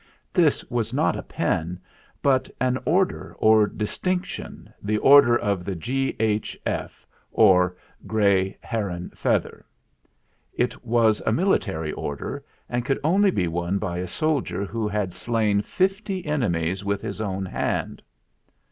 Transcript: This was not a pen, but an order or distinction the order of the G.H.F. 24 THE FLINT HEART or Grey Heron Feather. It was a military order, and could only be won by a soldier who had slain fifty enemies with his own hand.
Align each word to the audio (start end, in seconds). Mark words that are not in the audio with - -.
This 0.33 0.67
was 0.71 0.95
not 0.95 1.15
a 1.15 1.21
pen, 1.21 1.79
but 2.23 2.49
an 2.59 2.79
order 2.85 3.35
or 3.37 3.67
distinction 3.67 4.73
the 4.81 4.97
order 4.97 5.37
of 5.37 5.63
the 5.63 5.75
G.H.F. 5.75 6.61
24 6.65 6.65
THE 6.65 6.95
FLINT 6.97 7.03
HEART 7.03 7.27
or 7.33 7.77
Grey 8.07 8.57
Heron 8.61 9.11
Feather. 9.11 9.63
It 10.55 10.83
was 10.83 11.21
a 11.23 11.31
military 11.31 11.91
order, 11.91 12.43
and 12.67 12.83
could 12.83 12.99
only 13.03 13.29
be 13.29 13.47
won 13.47 13.77
by 13.77 13.99
a 13.99 14.07
soldier 14.07 14.65
who 14.65 14.87
had 14.87 15.13
slain 15.13 15.61
fifty 15.61 16.25
enemies 16.25 16.83
with 16.83 17.03
his 17.03 17.21
own 17.21 17.45
hand. 17.45 18.01